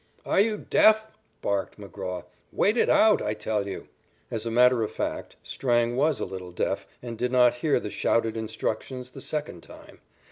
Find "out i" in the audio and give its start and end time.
2.89-3.35